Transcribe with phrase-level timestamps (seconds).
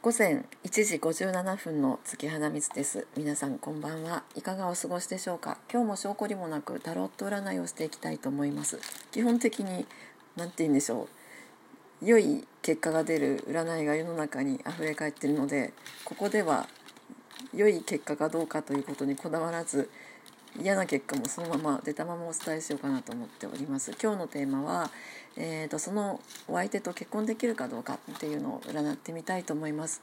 [0.00, 3.08] 午前1時57分の月花水です。
[3.16, 4.22] 皆さんこんばんは。
[4.36, 5.58] いかがお過ごしでしょうか？
[5.68, 8.78] 今日も証拠りもなくタロット占いをしていきたいと思います。
[9.10, 9.86] 基本的に
[10.36, 11.08] 何て言うんでしょ
[12.00, 12.06] う。
[12.06, 15.72] 良い結果が出る占いが世の中にあふれ返っているので
[16.04, 16.68] ここでは
[17.52, 19.90] 良い結果かどうかということにこだわらず
[20.60, 23.92] 嫌な結果もそのまま出たままお伝えしようかなと思っております。
[24.02, 24.90] 今日のテーマは、
[25.36, 30.02] えーと、そのお相手と結婚できるかどうかっていうのを占ってみたいと思います。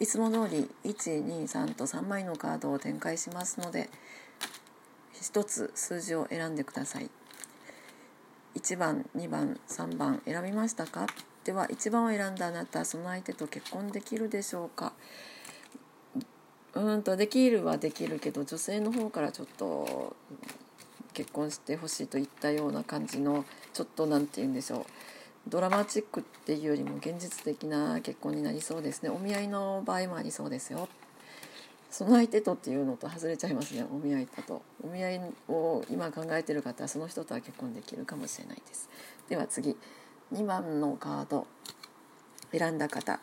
[0.00, 3.88] いつも通り123と3枚のカードを展開しますので
[5.14, 7.10] 1つ数字を選んでください。
[8.56, 11.06] 1番2番3番選びましたか？
[11.44, 14.92] では1番を選んだあなたその相手と結婚できるでしょうか？
[16.74, 20.16] うんとできるはできるけど女性の方からちょっと
[21.12, 24.84] 結婚してほしいといったような感じのちょっと何て言うんでしょう。
[25.46, 29.10] ドラマチックっていうよりも現実的な結婚になりそうですね。
[29.10, 30.88] お見合いの場合もありそうですよ。
[31.90, 33.86] その相手とっていうのと外れちゃいますね。
[33.92, 34.62] お見合いだと。
[34.82, 38.88] お見合いを今考えてる方はその人とは結婚できるかもしれないです。
[39.28, 39.76] では次。
[40.32, 41.46] 2番のカード。
[42.50, 43.20] 選んだ方。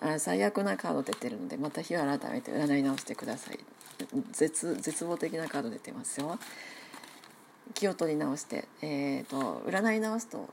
[0.00, 3.58] あ最悪なカード出てるのでまた日を改めて占い直してください。
[4.32, 6.38] 絶絶望的なカード出てますよ。
[7.74, 10.48] 気を取り直して、えーと、占い直すと、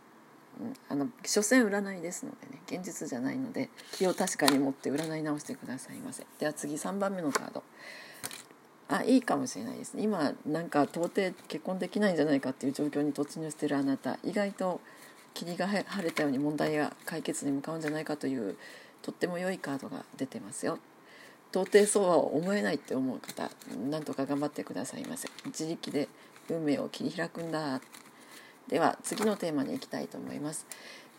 [0.59, 6.25] うん、あの所詮占いですのでね現実じゃないので気を確かに持って占い直してくださいませ。
[6.39, 7.63] では次3番目のカード。
[8.89, 10.03] あいいかもしれないですね。
[10.03, 14.19] 今なんか到底結婚できないんじゃないかっていう状況に突入してるあなた。
[14.23, 14.81] 意外と
[15.33, 18.55] 霧が晴れたように問題が解決に向かうんじゃないかという
[19.03, 20.79] とっても良いカードが出てますよ。
[21.51, 23.51] 到底そうは思えないって思う方
[23.89, 25.29] なんとか頑張ってくださいませ。
[25.45, 26.09] 自力で
[26.49, 27.79] 運命を切り開くんだ。
[28.67, 30.65] では次のテーマに行きたいと思います。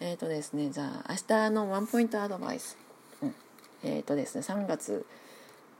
[0.01, 2.77] えっ、ー、とですねじゃあ明日のワンポイントアドバイス、
[3.23, 3.35] うん、
[3.85, 5.07] えっ、ー、とですね3月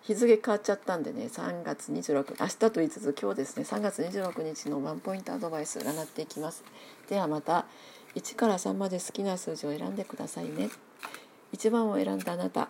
[0.03, 6.63] 日付変わっちゃったんでね3月26明日と言いつつ今日ですね3月26日のワンポイントアドバイス占っていきます。
[7.09, 7.65] ではまた
[8.15, 10.71] 1から3まで好きな数字を選んでくださいね。
[11.53, 12.69] 1番を選んだあなた。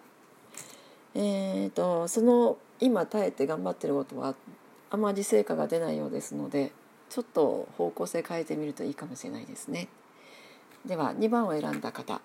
[1.15, 4.35] えーと、その今耐えて頑張ってることは
[4.91, 6.73] あまり成果が出ないようですので
[7.09, 9.89] ちょっと方向性変えてみるといいかもしれないですね。
[10.85, 12.21] では2番を選んだ方。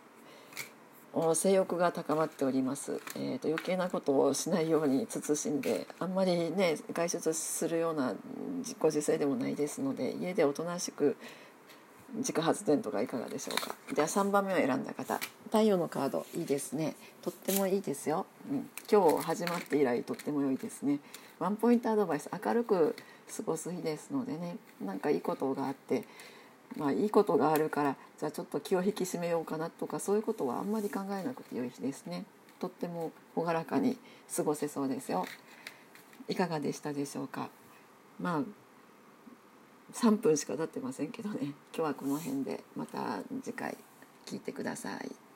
[1.33, 8.13] 性欲が高まっております、えーと、余計なことをしないように慎んであんまりね外出するような
[8.59, 11.17] 自己自制でもないですので家でおとなしく
[12.15, 13.75] 自家発電とかいかがでしょうか。
[13.93, 15.19] では3番目を選んだ方。
[15.45, 16.95] 太陽のカードいいですね。
[17.21, 20.99] とってもいいですよ、うん、今日始まって以来とっても良いですね。
[21.39, 22.29] ワンポイントアドバイス。
[22.45, 22.95] 明るく
[23.35, 24.57] 過ごす日ですのでね。
[24.83, 26.03] なんかいいことがあって。
[26.77, 32.25] まあいいことがあるからじゃあちょっと気を引き締めようかなとかそういうことはあんまり考えなくて良い日ですね。
[32.59, 33.97] とっても朗らかに
[34.35, 35.25] 過ごせそうですよ。
[36.27, 37.49] いかがでしたでしょうか。
[38.19, 38.41] まあ
[39.93, 43.77] 3分しか経ってませんけどね今日はこの辺でまた次回
[44.25, 45.28] 聞いてください。